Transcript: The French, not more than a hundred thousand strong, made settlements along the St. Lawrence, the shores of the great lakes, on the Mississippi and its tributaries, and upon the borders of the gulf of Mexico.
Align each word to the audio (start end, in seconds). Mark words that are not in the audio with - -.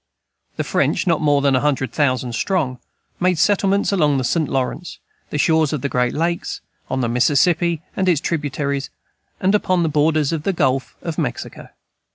The 0.57 0.63
French, 0.63 1.05
not 1.05 1.21
more 1.21 1.43
than 1.43 1.55
a 1.55 1.59
hundred 1.59 1.93
thousand 1.93 2.33
strong, 2.33 2.79
made 3.19 3.37
settlements 3.37 3.91
along 3.91 4.17
the 4.17 4.23
St. 4.23 4.49
Lawrence, 4.49 4.97
the 5.29 5.37
shores 5.37 5.73
of 5.73 5.81
the 5.81 5.89
great 5.89 6.15
lakes, 6.15 6.59
on 6.89 7.01
the 7.01 7.07
Mississippi 7.07 7.83
and 7.95 8.09
its 8.09 8.19
tributaries, 8.19 8.89
and 9.39 9.53
upon 9.53 9.83
the 9.83 9.89
borders 9.89 10.31
of 10.33 10.41
the 10.41 10.53
gulf 10.53 10.95
of 11.03 11.19
Mexico. 11.19 11.67